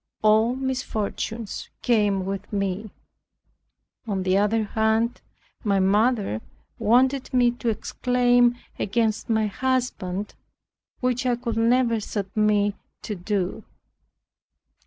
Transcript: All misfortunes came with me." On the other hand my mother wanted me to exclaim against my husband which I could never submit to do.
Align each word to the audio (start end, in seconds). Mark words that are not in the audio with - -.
All 0.23 0.55
misfortunes 0.55 1.69
came 1.83 2.25
with 2.25 2.51
me." 2.51 2.89
On 4.07 4.23
the 4.23 4.35
other 4.35 4.63
hand 4.63 5.21
my 5.63 5.79
mother 5.79 6.41
wanted 6.79 7.31
me 7.31 7.51
to 7.51 7.69
exclaim 7.69 8.55
against 8.79 9.29
my 9.29 9.45
husband 9.45 10.33
which 11.01 11.27
I 11.27 11.35
could 11.35 11.57
never 11.57 11.99
submit 11.99 12.73
to 13.03 13.13
do. 13.13 13.63